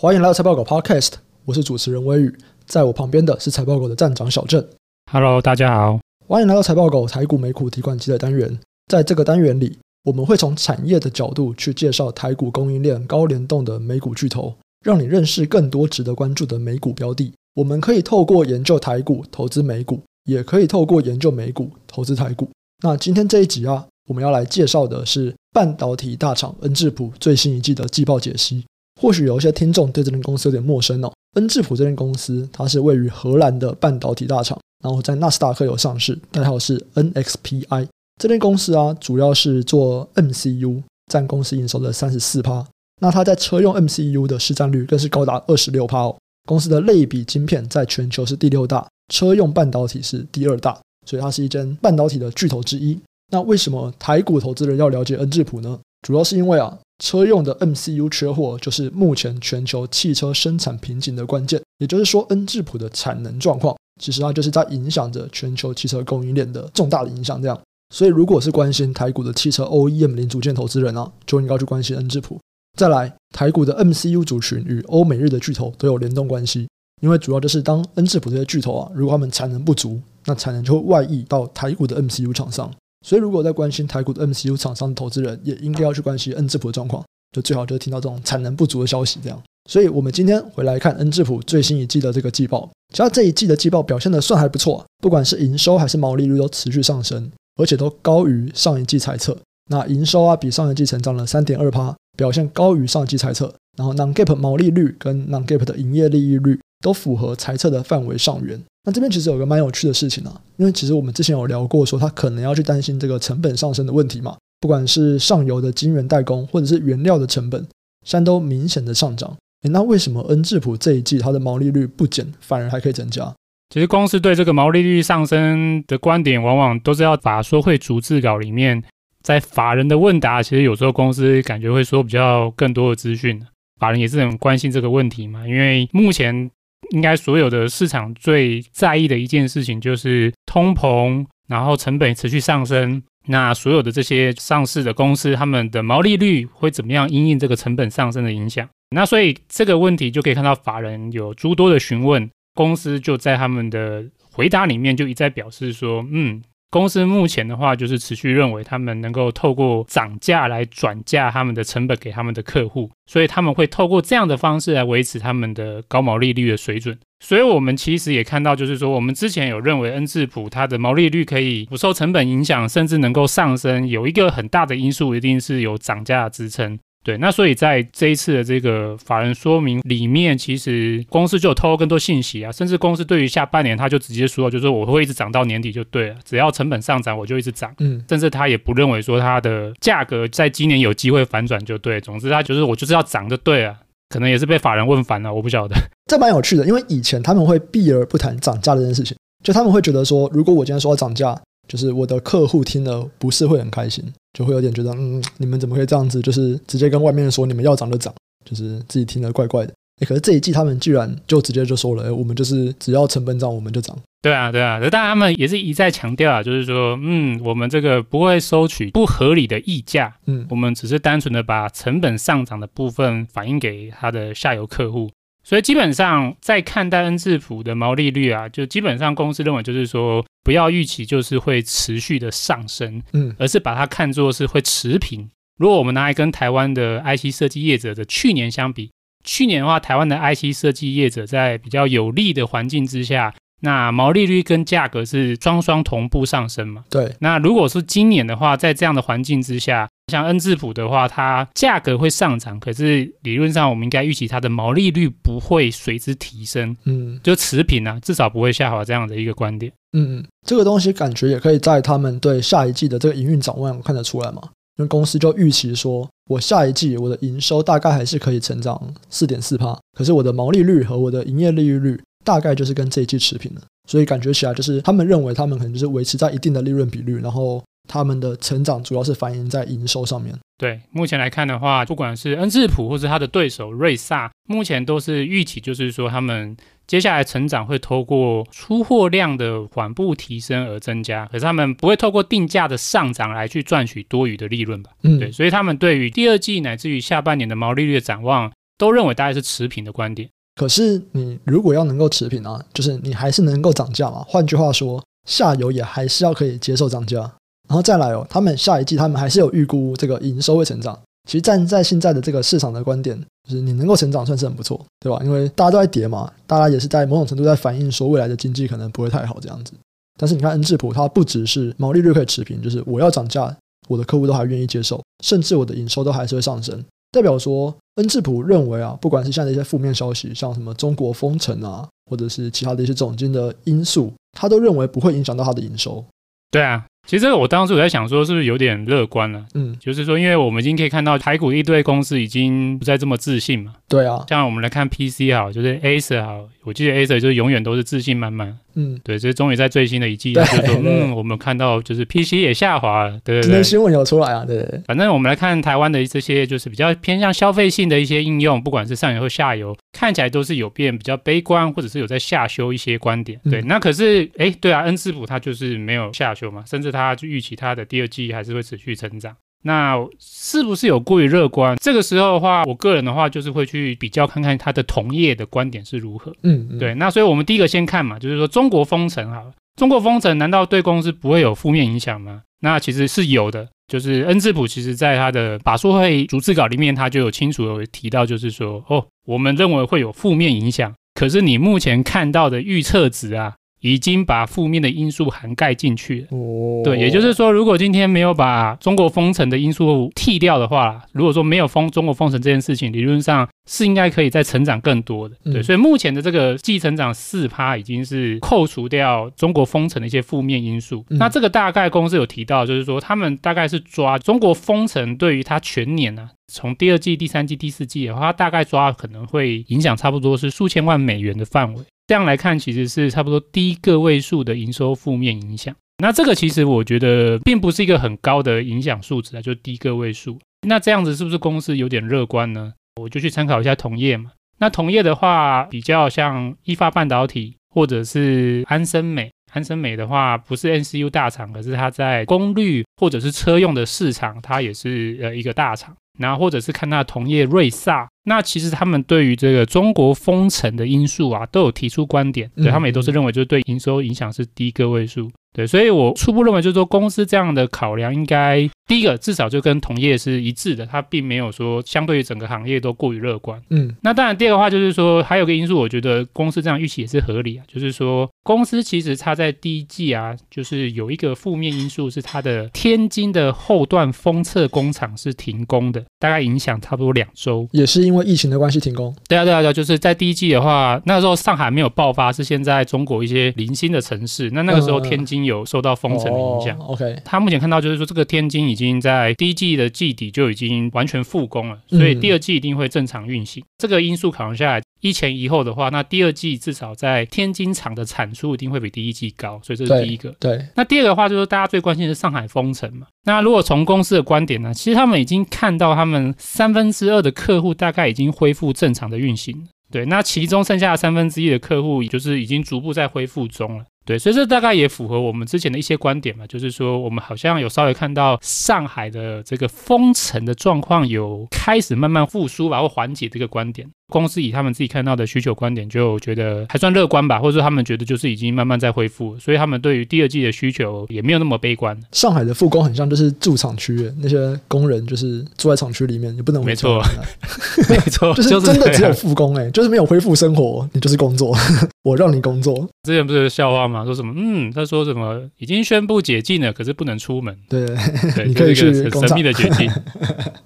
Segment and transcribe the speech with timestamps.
[0.00, 1.14] 欢迎来到财报狗 Podcast，
[1.44, 2.32] 我是主持人微宇，
[2.66, 4.64] 在我旁边的是财报狗的站长小郑。
[5.10, 8.60] Hello，大家好，欢迎来到财报狗台股美股提款机的单元。
[8.86, 17.32] 在这个单元里，我们会从产业的角度去介绍台股供应链高联动的美股巨头，让你认识更多值得关注的美股标的。
[17.56, 22.48] 我们可以透过研究台股投资美股，也可以透过研究美股投资台股。
[22.84, 28.64] 那今天这一集啊，我们要来介绍的是半导体大厂恩智浦最新一季的季报解析。
[29.00, 31.12] 或许有一些听众对这间公司有点陌生哦。
[31.34, 37.86] 恩智浦这间公司，它是位于荷兰的半导体大厂，然后在纳斯达克有上市，代号是 NXPI。
[38.20, 42.66] 这间公司啊，主要是做 MCU，占公司营收的三十四趴。
[43.00, 46.16] 那它在车用 MCU 的市占率更是高达二十六趴哦。
[46.48, 50.76] 公司的类比晶片在全球是第六大，车用半导体是第二大，
[51.06, 52.98] 所以它是一间半导体的巨头之一。
[53.30, 55.78] 那为什么台股投资人要了解恩智浦呢？
[56.02, 56.78] 主要是因为啊。
[57.00, 61.62] 车用的 MCU 缺货，就是目前全球汽车生产瓶颈的关键。
[61.78, 67.40] 也就是说，恩智浦的产能状况，其实它就是在影响着全球汽车供应链的重大的影响。
[67.40, 67.56] 这样，
[67.94, 72.36] 所以如果是关心台股的汽车 OEM 零组件投资人啊，就应该去关心恩智浦。
[72.76, 76.66] 再来，台股的 MCU 族群与欧美日的巨头都有联动关系，
[77.00, 82.68] 因为主要就是当恩智浦这些巨头啊，如果他们产能不足，那产能就会外溢到台股的 MCU 厂商。
[83.06, 89.20] 所以，如果在关心台股的 MCU 厂商的投资人，也应该要去关心恩智浦的状况，就最好就听到这种产能不足的消息。
[89.22, 99.38] 这样，所以我们今天回来看恩智浦最新一季的这个季报，其实这一季的季报表现的算还不错，不管是营收还是毛利率都持续上升，而且都高于上一季猜测。
[99.70, 103.54] 那营收啊，比上一季成长了三点二趴，表现高于上一季猜测。
[103.76, 108.60] 然后 non-GAAP 毛利率跟 non-GAAP 的营业利益率都符合猜测的范围上缘。
[108.88, 117.60] 那这边其实有个蛮有趣的事情啊，因为其实我们之前有聊过，说他可能要去担心这个成本上升的问题嘛，不管是上游的晶圆代工，或者是原料的成本，
[118.06, 119.36] 现在都明显的上涨。
[119.64, 123.30] 诶，那为什么恩智浦这一季它的毛利率不减，反而还可以增加？
[123.68, 128.82] 其实公司对这个毛利率上升的观点，往往都是要法说会逐字稿里面，
[129.22, 133.38] 在法人的问答，其实有时候公司感觉会说比较更多的资讯，
[133.78, 136.50] 法人也是很关心这个问题嘛，因为目前。
[136.90, 143.02] 应该所有的市场最在意的一件事情就是通膨，然后成本持续上升。
[143.26, 148.66] 那所有的这些上市的公司，他们的毛利率会怎么样因应这个成本上升的影响？
[148.90, 156.42] 那所以这个问题就可以看到法人有诸多的询问，公司就在他们的回答里面就一再表示说，嗯。
[156.70, 166.98] 公司目前的话，就是持续认为他们能够透过涨价来转嫁他们的成本给他们的客户，所以他们会透过这样的方式来维持他们的高毛利率的水准。
[167.20, 176.78] 所以我们其实也看到，就是说我们之前有认为恩智浦它的毛利率可以不受成本影响，甚至能够上升，有一个很大的因素一定是有涨价的支撑。
[177.08, 187.74] 对，那所以在这一次的这个法人说明里面，其实公司就有透露更多信息啊，甚至公司对于下半年，他就直接说，就是说我会一直涨到年底就对了，只要成本上涨，我就一直涨。
[187.78, 193.74] 嗯，甚至他也不认为说它的价格在今年有机会反转就对，总之他就是我就是要涨就对了，
[194.10, 195.74] 可能也是被法人问烦了，我不晓得。
[196.10, 201.40] 这蛮有趣的，因为以前他们会避而不谈涨价这件事情，就他们会觉得说，如果我今天说要涨价。
[201.66, 204.02] 就是我的客户听了不是会很开心，
[204.38, 206.22] 就会有点觉得，嗯，你们怎么可以这样子？
[206.22, 208.14] 就是直接跟外面说你们要涨就涨，
[208.48, 209.74] 就是自己听了怪怪的。
[210.00, 213.98] 诶，可是这一季他们居然就直接就说了，诶，我们就是只要成本涨我们就涨。
[214.22, 225.10] 对啊，对啊，但他们也是一再强调啊，就是说，嗯，我们这个不会收取不合理的溢价，嗯，我们只是单纯的把成本上涨的部分反映给他的下游客户。
[225.48, 235.30] 所以基本上在看待恩智浦的毛利率啊，就基本上公司认为就是说不要预期就是会持续的上升，嗯，而是把它看作是会持平。
[235.56, 238.90] 如果我们拿来跟台湾的 IC 设计业者的去年相比，
[239.24, 243.34] 去年的话，台湾的 IC 设计业者在比较有利的环境之下。
[243.60, 246.84] 那毛利率跟价格是双双同步上升嘛？
[246.88, 247.14] 对。
[247.20, 259.72] 那如果是今年的话，在这样的环境之下，像恩智浦的话，它价格会上涨，可是理论上我们应该预期它的毛利率不会随之提升，嗯，就持平啊，至少不会下滑这样的一个观点。
[259.92, 264.42] 嗯嗯，这个东西感觉也可以在他们对下一季的这个营运展望看得出来嘛？
[264.76, 268.80] 因为公司就预期说，我下一季我的营收大概还是可以成长
[269.10, 272.00] 四点四趴，可是我的毛利率和我的营业利益率。
[272.28, 280.38] 大概就是跟这一季持平了，所以感觉起来就是他们认为他们可能就是维持在一定的利润比率，然后他们的成长主要是反映在营收上面。
[280.58, 286.54] 对，目前来看的话，不管是恩智浦或是他的对手瑞萨，目前都是预期就是说他们
[286.86, 294.90] 接下来成长会透过出货量的缓步提升而增加，可是他们不会透过定价的上涨来去赚取多余的利润吧？
[295.02, 298.52] 嗯，对，所以他们对于第二季乃至于下半年的毛利率的展望。
[298.78, 300.30] 都认为大概是持平的观点。
[300.58, 304.24] 可是你如果要能够持平啊，就是你还是能够涨价嘛。
[304.26, 307.20] 换句话说，下游也还是要可以接受涨价。
[307.68, 310.98] 然后再来哦，他们下一季他们还是有预估这个营收会成长。
[311.28, 313.16] 其实站在现在的这个市场的观点，
[313.48, 315.20] 就是你能够成长算是很不错，对吧？
[315.22, 319.72] 因为大家都在跌嘛，大家也是在某种程度在反映说未来的经济可能不会太好这样子。
[320.18, 323.54] 但是你看恩智浦，它不只是毛利率可以持平，就是我要涨价，
[323.86, 326.82] 我的客户都还愿意接受，甚至我的营收都还是会上升。
[327.10, 336.04] 代表说，恩智浦认为啊，不管是现在的一些负面消息，像什么中国封城啊，或者是其他的一些总经的因素，他都认为不会影响到他的营收。
[336.50, 336.84] 对啊。
[337.06, 339.42] 其实我当时我在想说，是不是有点乐观了？
[339.54, 343.76] 嗯，就是说，因为我们已经可以看到台股一堆公司已经不再这么自信嘛。
[343.88, 348.58] 对啊，像我们来看 PC 好，就是 Acer 好，我记得 Acer 就是永远都是自信满满。
[348.78, 353.18] 嗯，对，所以终于在最新的一季，就是说，嗯，我们看到就是 PC 也下滑了。
[353.24, 354.44] 对对对，新闻有出来啊。
[354.44, 363.40] 对，对，反正我们来看台湾的这些就是比较偏向消费性的一些应用，不管是上游或下游，看起来都是有变比较悲观，或者是有在下修一些观点。
[363.50, 367.68] 对，嗯、那可是哎，对啊，恩智浦它就是没有下修嘛，甚至它就预期它。
[367.78, 371.76] 的第二季还是会持续成长，那是不是有过于乐观？
[371.76, 376.32] 这个时候的话，我个人的话就是会去比较看看他的同业的观点是如何。
[376.42, 376.94] 嗯，嗯，对。
[376.94, 382.42] 那所以我们第一个先看嘛，就是说中国封城好了，中国封城难道对公司不会有负面影响吗？
[382.60, 393.54] 那其实是有的，就是恩智浦其实在他的法说会逐字稿里面，他就有清楚有提到，就是说哦，我们认为会有负面影响，可是你目前看到的预测值啊。
[393.80, 396.26] 已经把负面的因素涵盖进去了。
[396.30, 405.36] 哦，对，也就是说，如果今天没有把中国封城的因素剔掉的话，如果说没有封中国封城这件事情，理论上是应该可以再成长更多的。
[405.44, 411.04] 对，所以目前的这个季成长四趴已经是扣除掉中国封城的一些负面因素。
[411.10, 421.82] 那这个大概公司有提到，就是说他们大概是抓中国封城对于它全年呢、啊，从第二季、第三季、第四季的话，它大概抓可能会影响差不多是数千万美元的范围。
[422.08, 425.74] 这样来看，其实是差不多低个位数的营收负面影响。
[425.98, 430.38] 那这个其实我觉得并不是一个很高的影响数值啊，就低个位数。
[430.66, 432.72] 那这样子是不是公司有点乐观呢？
[433.00, 434.32] 我就去参考一下同业嘛。
[434.58, 439.30] 那同业的话，比较像意法半导体或者是安森美。
[439.52, 445.94] 安森美的话，不是 N C U 大厂，可是它在功率或者是车用的市场，它也是呃一个大厂。
[446.18, 455.30] 然后或者是看它的同业瑞萨，那其实他们对于这个中国封城的因素啊，都有提出观点，对，他们也都是认为就是对营收影响是低个位数。
[455.54, 463.60] 对，所以我初步认为就是说，公司这样的考量应该第一个至少就跟同业是一致的，它并没有说相对于整个行业都过于乐观。
[463.70, 479.12] 嗯，那当然第二个话就是说，还有个因素，我觉得公司这样预期也是合理啊，就是说公司其实它在第一季啊，就是有一个负面因素是它的天津的后段封测工厂是停工的，大概影响差不多两周，也是因为疫情的关系停工。
[479.26, 485.38] 对啊，对啊，对啊，就是在第一季的话，那个时候上海没有爆发，是现在中国一些零星的城市，那那个时候天津。
[485.48, 486.76] 有受到封城的影响。
[486.78, 493.62] Oh, OK，他目前看到就是说，这个天津已经在第一季的季底就已经完全复工了，所以第二季一定会正常运行。
[493.62, 500.30] 嗯、这个因素考量下来，一前一后的话，那第二季至少在天津厂的产出一定会比第一季高，所以这是第一个。
[500.40, 503.06] 对，对那第二个的话就是大家最关心的是上海封城嘛。
[503.24, 509.68] 那如果从公司的观点呢，其实他们已经看到他们三分之二的客户大概已经恢复正常的运行。
[509.90, 513.84] 对，那其中剩下的三分之一的客户，也就是已经逐步在恢复中了。
[514.04, 523.88] 对，所以这大概也符合我们之前的一些观点嘛，就是说我们好像有稍微看到上海的这个封城的状况有开始慢慢复苏吧，或缓解这个观点。
[524.10, 531.98] 公司以他们自己看到的需求观点，就觉得还算乐观吧，或者说他们觉得就是已经慢慢在恢复，所以他们对于第二季的需求也没有那么悲观。
[532.12, 536.64] 上海的复工很像就是住厂区，那些工人就是住在厂区里面，也不能。
[536.64, 537.02] 没错，
[537.88, 541.54] 没错， 就是真的只有复工哎、欸，就是没有恢复生活，你就是工作，
[542.02, 542.88] 我让你工作。
[543.02, 544.04] 之前不是有笑话吗？
[544.04, 544.32] 说什么？
[544.36, 545.40] 嗯，他说什么？
[545.58, 547.54] 已经宣布解禁了，可是不能出门。
[547.68, 547.86] 对，
[548.34, 549.90] 对你可以去很神秘的解禁。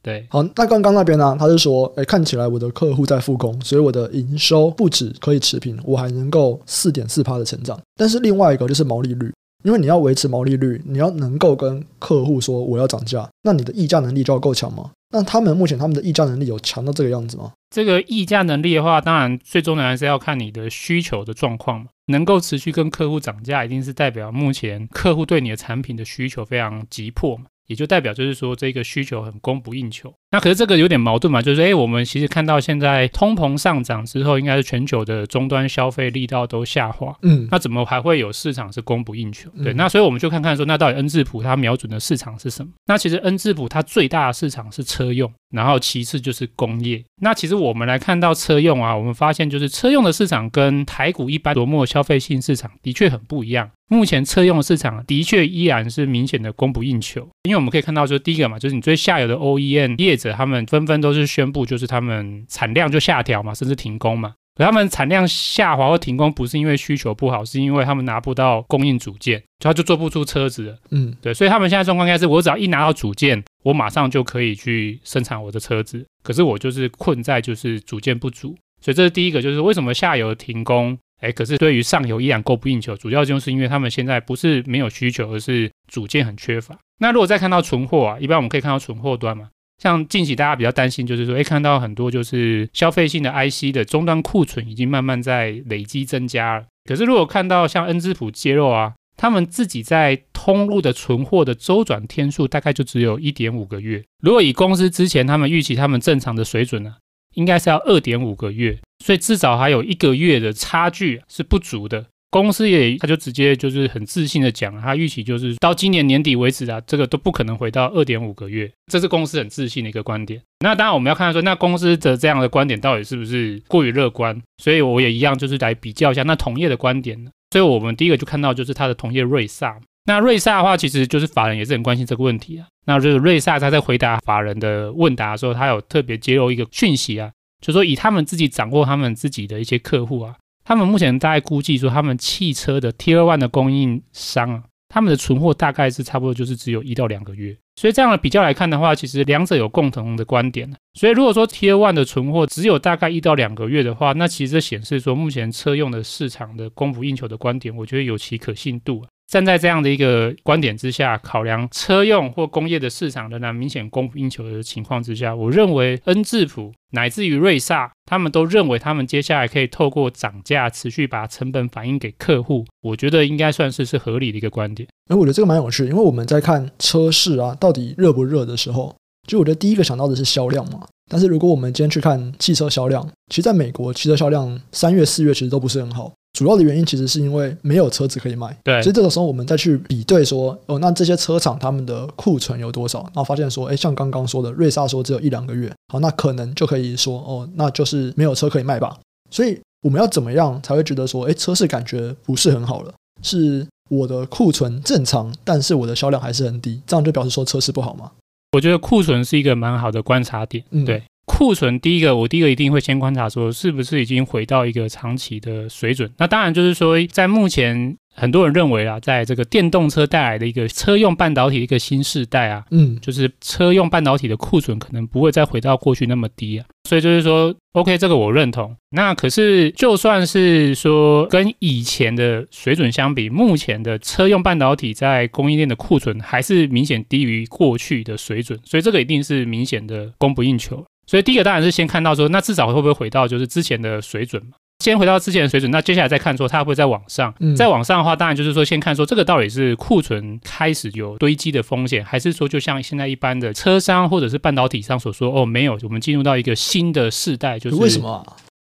[0.00, 1.36] 对，好，那刚刚那边呢、啊？
[1.38, 3.31] 他是说，哎、欸，看起来我的客户在复。
[3.32, 7.80] 复工，所以我的营收不止可以持平，我还能够四点四趴的成长。
[7.96, 9.32] 但是另外一个就是毛利率，
[9.64, 14.90] 因为你要维持毛利率，你要能够跟客户说我要涨价，那你的议价能力就要够强吗？
[15.14, 17.52] 那他们目前他们的议价能力有强到这个样子吗？
[17.74, 21.86] 这个议价能力的话，当然最终的还是要看你的需求的状况嘛。
[22.06, 27.44] 能够持续跟客户涨价，一定是代表目前客户对你的产品的需求非常急迫嘛。
[27.68, 30.12] 也就代表就是说，这个需求很供不应求。
[30.32, 39.50] 那可是这个有点矛盾嘛，就是哎，我们其实看到现在通膨上涨之后，应该是全球的终端消费力道都下滑，嗯，那怎么还会有市场是供不应求？
[39.62, 42.72] 对，那所以我们就看看说，那到底恩智浦它瞄准的市场是什么？
[42.86, 47.04] 那其实恩智浦它最大的市场是车用，然后其次就是工业。
[47.20, 53.70] 那其实我们来看到车用啊，我们发现就是车用的市场跟台股一般琢磨消费性市场的确很不一样。
[53.88, 64.34] 目前车用市场的确依然是明显的供不应求，因为我们可以看到，说第一个嘛，就是你最下游的 OEM 业者，他们纷纷都是宣布，就是他们产量就下调嘛，甚至停工嘛。
[64.54, 70.78] 可他们产量下滑或停工，不是因为需求不好，是因为他们拿不到供应组件，就他就做不出车子了。
[70.90, 76.04] 嗯，对，所以他们现在状况应该是，我只要一拿到组件，我马上就可以去生产我的车子。
[76.22, 80.96] 可是我就是困在就是组件不足，所以这是第一个，就是为什么下游停工。
[81.22, 86.76] 哎，可是对于上游依然供不应求，主要就是因为他们现在不是没有需求，而是组件很缺乏。
[86.98, 89.48] 那如果再看到存货啊，一般我们可以看到存货端嘛，
[89.82, 96.66] 像近期大家比较担心，就是说，哎，看到很多就是消费性的 IC 的终端库存已经慢慢在累积增加了。
[96.84, 104.04] 可是如果看到像恩智浦揭露啊，他们自己在通路的存货的周转天数大概就只有一点五个月。
[104.22, 106.96] 如果以公司之前他们预期他们正常的水准呢、啊，
[107.34, 108.78] 应该是要二点五个月。
[109.04, 112.06] 所以至少还有一个月的差距是不足的。
[112.32, 120.40] 公司也他就直接就是很自信的讲，他预期就是到今年年底为止啊，这个都不可能回到二点五个月，这是公司很自信的一个观点。
[120.60, 124.40] 那当然我们要看说，那公司的这样的观点到底是不是过于乐观？
[124.56, 127.30] 所以我也一样就是来比较一下那同业的观点呢。
[127.50, 129.78] 所以我们第一个就看到就是他的同业瑞萨。
[130.06, 132.66] 那瑞萨的话，其实就是法人也是很关心这个问题啊。
[132.86, 137.30] 那就是瑞萨他在回答法人的问答的时候，他有特别揭露一个讯息啊。
[137.60, 147.56] 就说以他们自己掌握他们自己的一些客户啊，他们目前大概估计说，他们汽车的 Tier One 的供应商啊，他们的存货大概是差不多就是只有一到两个月。
[147.76, 150.70] 所以这样的比较来看的话，其实两者有共同的观点。
[150.92, 159.08] 所以如果说 Tier One 的存货只有大概一到两个月的话，那其实这显示说目前车用的市场的供不应求的观点，我觉得有其可信度啊。
[159.32, 172.66] 站在这样的一个观点之下，考量车用或工业的市场仍然明显供不应求的情况之下，我认为恩智浦乃至于瑞萨，他们都认为他们接下来可以透过涨价持续把成本反映给客户。
[172.82, 174.86] 我觉得应该算是是合理的一个观点。
[175.08, 178.94] 哎，我觉得这个蛮有趣，因为我们在看车市啊，到底热不热的时候，
[179.26, 180.86] 就我觉得第一个想到的是销量嘛。
[181.10, 186.12] 但是如果我们今天去看汽车销量，其实在美国汽车销量三月、四月其实都不是很好。
[186.32, 193.00] 主要的原因其实是因为没有车子可以卖，对，所以这个时候我们再去比对说，哦，那这些车厂他们的库存有多少？
[193.00, 198.98] 然后发现说，哎，像刚刚说的，瑞萨说只有一两个月，好，那可能就可以说，哦，那就是没有车可以卖吧。
[199.30, 202.94] 所以我们要怎么样才会觉得说，哎，车市感觉不是很好了？
[203.22, 208.10] 是我的库存正常，但是我的销量还是很低，这样就表示说车市不好吗？
[208.52, 211.02] 我觉得库存是一个蛮好的观察点，嗯，对。
[211.32, 216.10] 库存第一个，我第一个一定会先观察说，是不是已经回到一个长期的水准。
[216.18, 226.66] 那当然就是说，在目前很多人认为啊，在这个电动车带来的一个车用半导体的一个新世代啊，嗯，就是车用半导体的库存可能不会再回到过去那么低啊。
[226.86, 228.76] 所以就是说，OK，这个我认同。
[228.90, 238.58] 那可是就算是说跟以前的水准相比，目前的车用半导体在供应链的库存还是明显低于过去的水准。
[238.64, 240.84] 所以这个一定是明显的供不应求。
[241.06, 244.52] 所以第一个当然是先看到说，那至少会不会回到就是之前的水准嘛？
[244.78, 247.32] 先回到之前的水准，那接下来再看说它会不会再往上。
[247.38, 258.24] 嗯再往上的话，当然就是说先看说这个到底是库存开始有堆积的风险，还是说就像现在一般的车商或者是半导体商所说，哦，没有，我们进入到一个新的世代，就是为什么啊？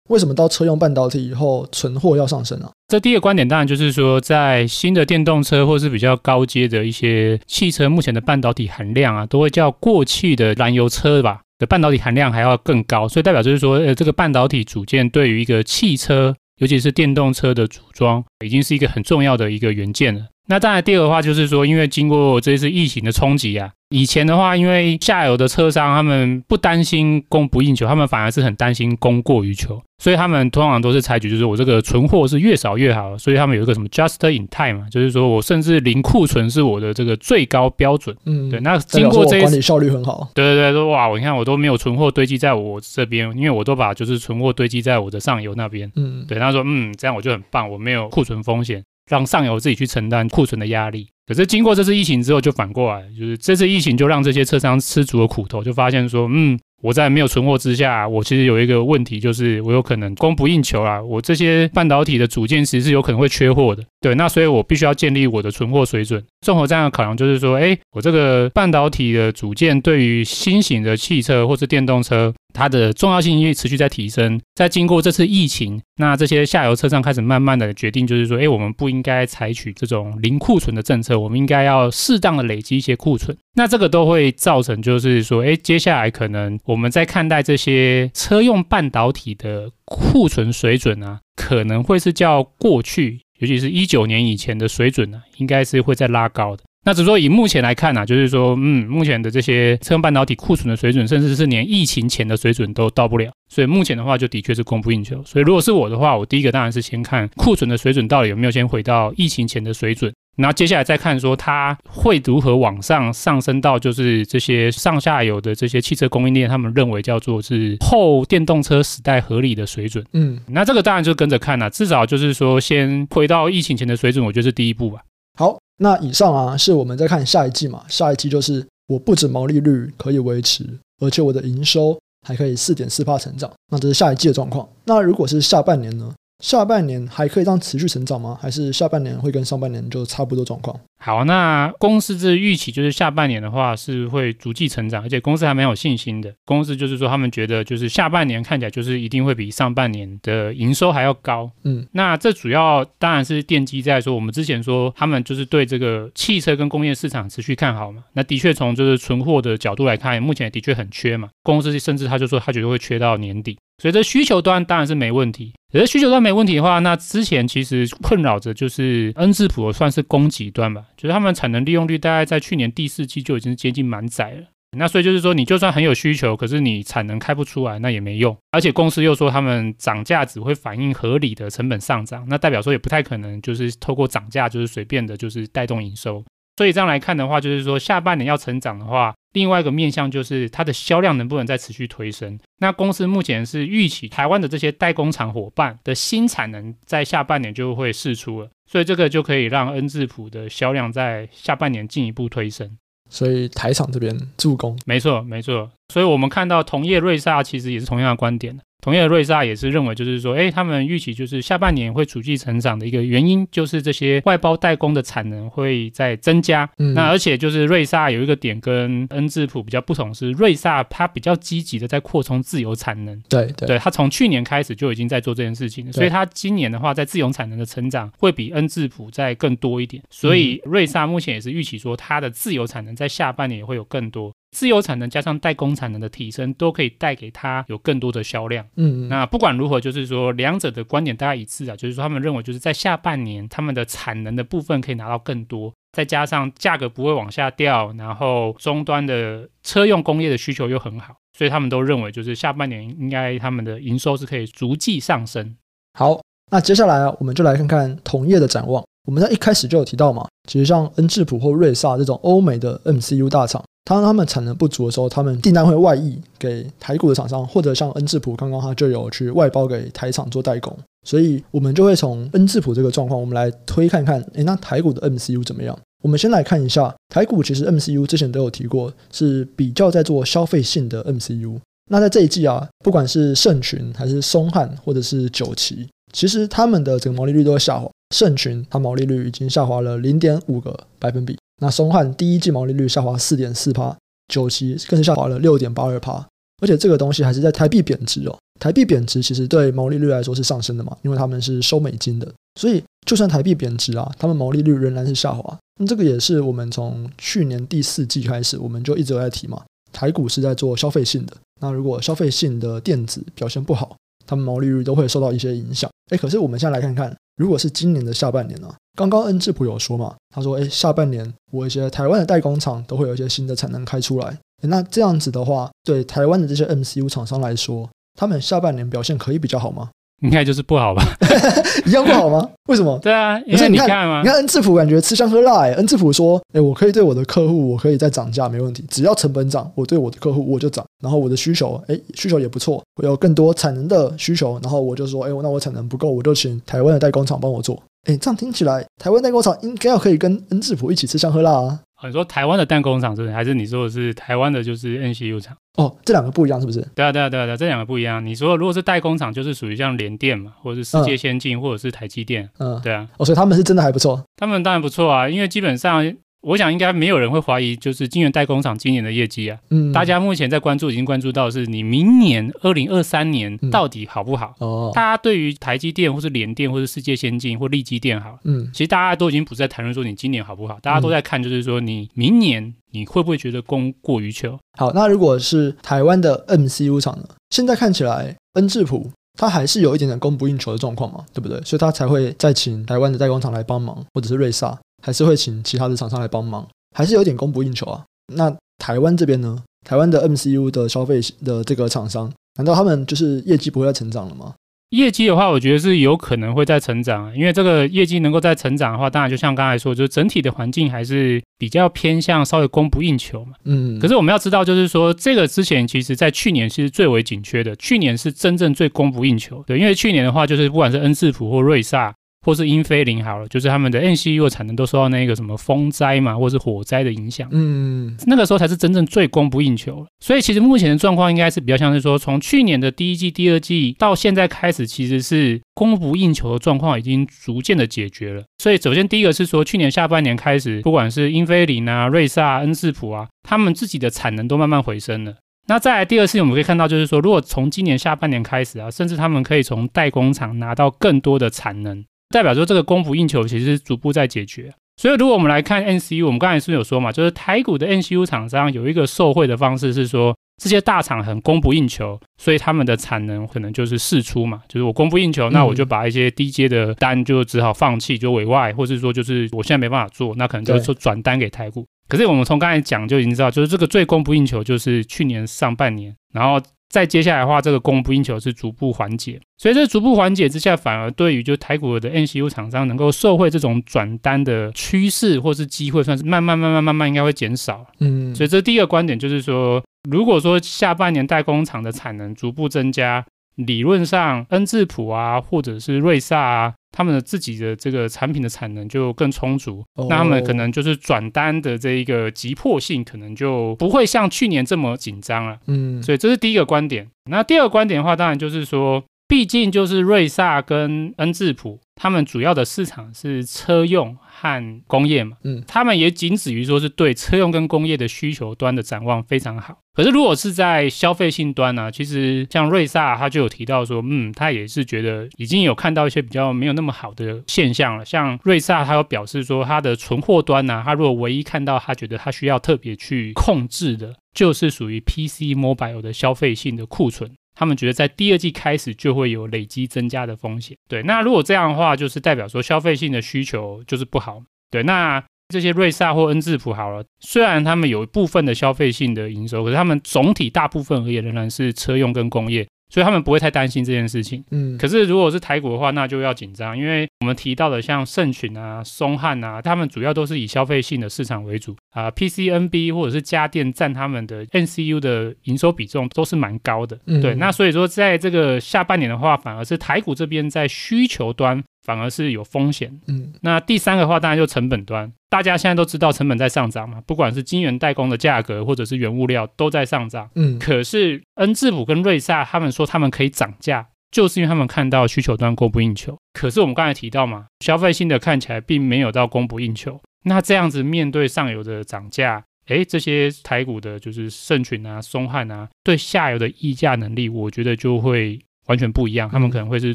[0.09, 2.71] 为什么到车用半导体以后存货要上升啊？
[2.89, 11.41] 这第一个观点当然就是说，在新的电动车或是比较高阶的一些汽车，目前的半导体含量啊，都会较过去的燃油车吧。
[11.59, 20.27] 的半导体含量还要更高，所以代表就是说，呃，这个半导体组件对于一个汽车，尤其是电动车的组装，已经是一个很重要的一个元件了。
[20.49, 38.17] 那当然，第二的话就是说，因为经过这次疫情的冲击啊，以前的话，因为下游的车商他们不担心供不应求，他们反而是很担心供过于求，所以他们通常都是采取就是我这个存货是越少越好，所以他们有一个什么 just in time 嘛，就是说我甚至零库存是我的这个最高标准。
[38.25, 38.61] 嗯，对。
[38.61, 40.29] 那经过这管理效率很好。
[40.33, 45.91] 对对对，说哇，我你看我都没有存货堆积在我这边，因为我都把就是存货堆积在我的上游那边。
[45.97, 46.39] 嗯，对。
[46.39, 48.85] 他说嗯，这样我就很棒，我没有库存风险。
[49.09, 61.01] 让上游自己去承担库存的压力，可是经过这次疫情之后，就反过来，就是这次疫情就让这些车商吃足了苦头，就发现说，嗯，我在没有存货之下，我其实有一个问题，就是我有可能供不应求啊。
[61.03, 63.83] 我这些半导体的组件其实是有可能会缺货的。
[64.01, 66.23] 对，那所以我必须要建立我的存货水准。
[66.41, 74.41] 综合这样的考量，就是说，哎，我这个半导体的组件对于新型的汽车或是电动车，它的重要性因为持续在提升。
[74.55, 83.37] 在经过这次疫情，那这些下游车商开始慢慢的决定，就是说，哎，我们不应该采取这种零库存的政策，我们应该要适当的累积一些库存。
[83.55, 93.21] 那这个都会造成，就是说，哎，接下来可能我们在看待这些车用半导体的库存水准啊，可能会是较过去。
[93.39, 96.65] 尤其是一九年以前的水准呢，应该是会再拉高的。
[96.87, 103.29] 那只是说以目前来看呢，就是说，嗯，目前的这些车用半导体库存的水准，甚至是连疫情前的水准都到不了。
[103.49, 105.21] 所以目前的话，就的确是供不应求。
[105.25, 110.13] 所以如果是我的话，我第一个当然是先看库存的水准到底有没有先回到疫情前的水准。
[110.37, 120.05] 然后接下来再看说它会如何往上上升到就是这些上下游的这些汽车供应链，他们认为叫做是后电动车时代合理的水准。
[120.13, 125.01] 嗯，那这个当然就跟着看了，至少就是说先回到疫情前的水准，我觉得是第一步吧。
[125.39, 130.65] 好，那以上啊是我们在看下一季嘛，下一季就是我不止毛利率可以维持，
[131.01, 134.69] 而且我的营收还可以四点四成长，那这是下一季的状况。
[134.85, 136.15] 那如果是下半年呢？
[136.41, 138.39] 下半年还可以这样持续成长吗？
[138.41, 140.79] 还是下半年会跟上半年就差不多状况？
[140.99, 146.33] 好，那公司这预期就是下半年的话是会逐季成长，而且公司还蛮有信心的。
[146.45, 151.51] 公司就是说他们觉得就是下半年看起来就是一定会比上半年的营收还要高。
[151.65, 158.05] 嗯，那这主要当然是奠基在说我们之前说他们就是对这个汽车跟工业市场持续看好嘛。
[158.15, 161.29] 那的确从就是存货的角度来看，目前的确很缺嘛。
[161.43, 163.57] 公司甚至他就说他觉得会缺到年底。
[163.79, 174.47] 所以需求端当然是没问题，可是需求端没问题的话，那之前其实困扰着就是恩智浦算是供给端吧，就是他们产能利用率大概在去年第四季就已经接近满载了。
[174.79, 178.37] 那所以就是说，你就算很有需求，可是你产能开不出来，那也没用。
[178.51, 186.23] 而且公司又说他们涨价只会反映合理的成本上涨，那代表说也不太可能就是透过涨价就是随便的就是带动营收。
[186.57, 189.15] 所以这样来看的话，就是说下半年要成长的话。
[189.33, 192.39] 另外一个面向就是它的销量能不能再持续推升？
[192.57, 202.79] 那公司目前是预期台湾的这些代工厂伙伴的新产能在下半年就会释出了，所以这个就可以让恩智浦的销量在下半年进一步推升。
[203.11, 205.71] 所以台厂这边助攻，没错没错。
[205.93, 208.59] 所以我们看到同业瑞萨其实也是同样的观点。
[208.83, 216.69] 同样的，瑞萨也是认为，就是说，哎，他们预期就是下半年会逐季成长的一个原因，就是这些外包代工的产能会在增加。
[216.79, 223.21] 嗯，那而且就是瑞萨有一个点跟恩智浦比较不同，是瑞萨它比较积极的在扩充自由产能。
[223.29, 230.03] 对对，对，它从去年开始就已经在做这件事情，所以它今年的话，在自由产能的成长会比恩智浦再更多一点。
[230.11, 234.33] 所以瑞萨目前也是预期说，它的自由产能在下半年也会有更多。
[234.53, 238.65] 自有产能加上代工产能的提升，都可以带给他有更多的销量。
[238.77, 255.57] 嗯，那不管如何，就是说两者的观点大概一致啊，就是说他们认为就是在下半年他们的产能的部分可以拿到更多，再加上价格不会往下掉，然后终端的车用工业的需求又很好，所以他们都认为就是下半年应该他们的营收是可以逐季上升。
[255.99, 258.83] 好，那接下来啊，我们就来看看同业的展望。
[259.07, 263.63] 我们在一开始就有提到嘛，其实像恩智浦或瑞萨这种欧美的 MCU 大厂。
[263.89, 275.79] 当他们产能不足的时候，他们订单会外溢给台股的厂商，或者像恩智浦刚刚他就有去外包给台厂做代工，所以我们就会从恩智浦这个状况，我们来推看看，诶，那台股的 MCU 怎么样？
[276.03, 281.57] 我们先来看一下台股，其实 MCU 之前都有提过，是比较在做消费性的 MCU。
[281.89, 287.89] 那在这一季啊，不管是盛群还是松汉或者是九旗，其实他们的整个毛利率都会下滑。
[288.15, 291.37] 盛群它毛利率已经下滑了零点五个百分比。
[291.61, 293.97] 那松汉第一季毛利率下滑四点四趴，
[294.29, 296.27] 九旗更是下滑了六点八二趴，
[296.63, 298.39] 而且这个东西还是在台币贬值哦。
[298.59, 305.59] 台币贬值其实对毛利率来说是上升的嘛，因为他们是收美金的，所以就算台币贬值啊，他们毛利率仍然是下滑。
[305.79, 311.37] 那这个也是我们从去年第四季开始，我们就一直在提嘛，台股是在做消费性的。
[311.61, 313.95] 那如果消费性的电子表现不好，
[314.27, 315.91] 他们毛利率都会受到一些影响。
[316.11, 318.77] 哎，可是我们现在来看看，如果是今年的下半年呢、啊？
[318.97, 324.37] 刚刚恩智浦有说嘛，他说，哎，下半年我一些台湾的代工厂都会有一些新的产能开出来。
[324.63, 329.91] 那这样子的话，对台湾的这些 MCU 厂商来说，他们下半年表现可以比较好吗？
[330.23, 331.05] 应该就是不好吧？
[331.85, 332.49] 一样不好吗？
[332.71, 332.99] 为什么？
[333.05, 335.75] 对啊，因为你看嘛，你看恩智浦感觉吃香喝辣哎。
[335.75, 340.83] 恩智浦说，哎，我可以对我的客户，我可以再涨价没问题，只要成本涨，我对我的客户我就涨。
[341.03, 347.79] 然后我的需求，哎，需求也不错，我有更多产能的需求，然后我就说，哎，那我产能不够，我就请台湾的代工厂帮我做。
[348.07, 351.81] 哎，这样听起来，台湾代工厂应该要可以跟恩智浦一起吃香喝辣啊。
[352.05, 353.35] 你说台湾的代工厂是不是？
[353.35, 355.57] 还是你说的是台湾的，就是 NCU 厂？
[355.77, 356.81] 哦，这两个不一样，是不是？
[356.95, 358.25] 对啊，对啊，对啊，对啊，这两个不一样。
[358.25, 362.49] 你说如果是代工厂，就是属于像联电嘛，或者是世界先进，嗯、或者是台积电。
[362.59, 363.09] 嗯，对啊。
[363.17, 364.23] 哦，所以他们是真的还不错。
[364.37, 366.15] 他们当然不错啊，因为基本上。
[366.43, 369.59] 我想应该没有人会怀疑，就是晶圆代工厂今年的业绩啊。
[369.71, 374.55] 嗯，大家目前在关注，已经关注到是你明年二零二三年到底好不好？
[374.61, 384.57] 嗯、哦，大家对于台积电或是联电或是世界先进或力积电好，嗯，其实大家都已经不是在谈论说你今年好不好，大家都在看就是说你明年你会不会觉得供过于求？
[384.79, 387.29] 好，那如果是台湾的 MCU 厂呢？
[387.51, 391.61] 现在看起来恩智浦它还是有一点点供不应求的状况嘛，对不对？
[391.63, 394.79] 所以它才会再请台湾的代工厂来帮忙，或者是瑞萨。
[395.07, 396.67] 还是会请其他的厂商来帮忙，
[396.97, 398.05] 还是有点供不应求啊。
[398.35, 399.63] 那台湾这边呢？
[399.87, 404.55] 台湾的 MCU 的消费的这个厂商，难道他们就是业绩不会再成长了吗？
[404.91, 413.53] 业绩的话，我觉得是有可能会再成长，因为这个业绩能够再成长的话，当然就像刚才说，就是整体的环境还是比较偏向稍微供不应求嘛。
[413.63, 414.01] 嗯。
[414.01, 419.63] 可是我们要知道，就是说这个之前其实在去年是最为紧缺的，去年是真正最供不应求。
[419.69, 422.13] 对，因为去年的话，就是不管是恩智浦或瑞萨。
[422.47, 427.49] 或是英飞凌好了，就是他们的 N C U 的产能都受到那个什么风灾嘛，或是火灾的影响。
[427.51, 430.07] 嗯，那个时候才是真正最供不应求。
[430.21, 438.45] 所以其实目前的状况应该是比较像是说，从去年的第一季、第二季到现在开始，其实是供不应求的状况已经逐渐的解决了。
[438.63, 445.35] 所以首先第一个是说，去年下半年开始，不管是英飞凌啊、瑞萨、恩智浦啊，他们自己的产能都慢慢回升了。
[445.69, 452.05] 那再来第二事情，我们可以看到就是说，如果从今年下半年开始啊，甚至他们可以从代工厂拿到更多的产能。
[452.31, 471.87] 代表说这个供不应求其实是逐步在解决，所以如果我们来看 NCU，我们刚才是不是有说嘛，就是台股的 NCU 厂商有一个受惠的方式是说，这些大厂很供不应求，所以他们的产能可能就是释出嘛，就是我供不应求，那我就把一些低阶的单就只好放弃，就委外，或是说就是我现在没办法做，那可能就是说转单给台股。
[472.09, 476.61] 可是我们从刚才讲就已经知道，就是这个最供不应求就是去年上半年，然后。
[476.89, 487.85] 再接下来的话，这个供不应求是逐步缓解，所以这逐步缓解之下，反而对于就台股的 NCU 厂商能够受惠这种转单的趋势或是机会，算是慢慢慢慢慢慢应该会减少。
[488.01, 493.25] 嗯，所以这第一个观点就是说，如果说下半年代工厂的产能逐步增加。
[493.57, 505.59] 理论上，恩智浦啊，或者是瑞萨啊，他们的自己的这个产品的产能就更充足，哦、那他们可能就是转单的这一个急迫性，可能就不会像去年这么紧张了。
[505.67, 507.09] 嗯，所以这是第一个观点。
[507.31, 519.79] 那第二个观点的话，当然就是说，毕竟就是瑞萨跟恩智浦，他们主要的市场是车用和工业嘛，嗯，他们也仅止于说是对车用跟工业的需求端的展望非常好。
[519.95, 528.05] 可是如果是在消费性端呢、啊，其实像瑞萨他就有提到说，嗯，他也是觉得已经有看到一些比较没有那么好的现象了。
[528.05, 537.33] 像瑞萨他有表示说，他的存货端呢、啊，他如果唯一看到他觉得他需要特别去控制的，就是属于 PC Mobile 的消费性的库存。
[537.57, 540.77] 他们觉得在第二季开始就会有累积增加的风险。
[540.87, 544.41] 对，那如果这样的话，就是代表说消费性的需求就是不好。
[544.71, 552.67] 对，那这些瑞萨或恩智浦好了，虽然他们有一部分的消费性的营收，可是他们总体大部分而言仍然是车用跟工业。
[552.89, 554.79] 所以他们不会太担心这件事情，嗯。
[554.79, 567.21] 可是如果是台股的话，那就要紧张，因为我们提到的像盛群啊、松汉啊，他们主要都是以消费性的市场为主啊，PCNB 或者是家电占他们的 NCU 的营收比重都是蛮高的，嗯。
[567.21, 571.63] 对，那所以说在这个下半年的话，反而是台股这边在需求端。
[571.87, 572.93] 反而是有风险。
[573.07, 580.29] 嗯，那第三个的话，当然就成本端，大家现在都知道成本在上涨嘛，不管是晶圆代工的价格，或者是原物料都在上涨。
[580.35, 586.19] 嗯，可是恩智浦跟瑞萨他们说他们可以涨价，就是因为他们看到需求端供不应求。
[586.33, 590.01] 可是我们刚才提到嘛，消费性的看起来并没有到供不应求。
[590.25, 599.95] 那这样子面对上游的涨价，诶，这些台股的就是盛群啊、松汉啊，对下游的议价能力，我觉得就会完全不一样，他们可能会是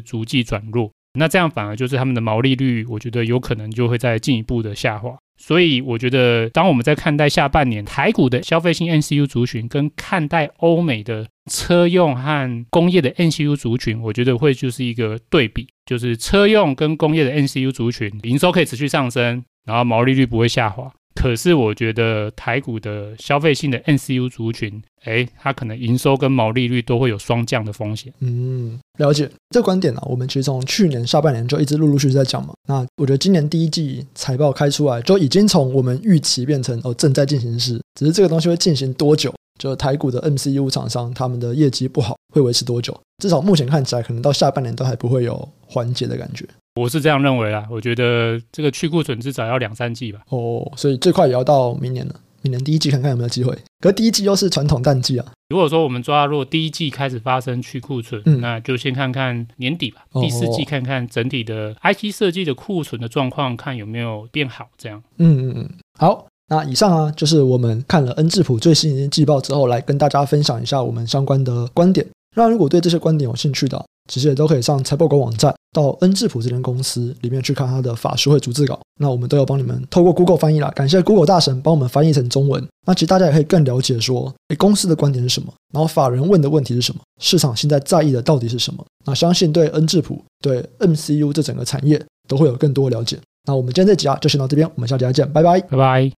[0.00, 0.90] 逐季转弱。
[1.14, 5.16] 那这样反而就是他们的毛利率，我觉得有可能就会再进一步的下滑。
[5.36, 20.92] 所以我觉得，当我们在看待下半年台股的消费性 NCU 族群，跟看待欧美的车用和工业的 NCU 族群，我觉得会就是一个对比，就是车用跟工业的 NCU 族群营收可以持续上升，然后毛利率不会下滑。
[21.14, 28.12] 可是我觉得台股的消费性的 MCU 族群，哎，它可能营收跟毛利率都会有双降的风险。
[28.20, 30.06] 嗯，了解这个观点呢、啊。
[30.08, 32.52] 我们其实从去年下半年就一直陆陆续续在讲嘛。
[32.68, 37.80] 那我觉得今年第一季财报开出来，就已经从我们预期变成哦正在进行式。
[37.94, 39.32] 只是这个东西会进行多久？
[39.58, 42.98] 就台股的 MCU 厂商他们的业绩不好会维持多久？
[43.22, 46.44] 至少目前看起来，可能到下半年都还不会有缓解的感觉。
[46.74, 50.20] 我是这样认为啦，我觉得这个去库存至少要两三季吧。
[50.30, 52.14] 哦，所以最快也要到明年了。
[52.44, 55.24] 明年第一季看看有没有机会，可是第一季又是传统淡季啊。
[55.48, 60.02] 如果说我们抓，如果第一季开始发生去库存，嗯，那就先看看年底吧。
[60.20, 64.68] 第四季看看整体的 IC 设计的库存的状况，看有没有变好。
[64.76, 66.26] 这样，嗯嗯嗯，好。
[66.48, 72.04] 那以上啊，就是我们看了恩智浦最新一季报之后，来跟大家分享一下我们相关的观点。
[72.34, 78.78] 那如果对这些观点有兴趣的，其实也都可以上财报狗网站，到恩智浦这间公司里面去看它的法说会逐字稿。
[79.00, 82.66] 那我们都有帮你们透过 Google 翻译啦，感谢 Google 大神帮我们翻译成中文。
[82.86, 88.84] 那其实大家也可以更了解说，诶，公司的观点是什么，然后法人问的问题是什么，市场现在在意的到底是什么。
[89.04, 93.18] 那相信对恩智浦、对 MCU 这整个产业都会有更多了解。
[93.46, 96.10] 那我们今天这集啊，就先到这边，我们下期再见，拜拜，拜拜。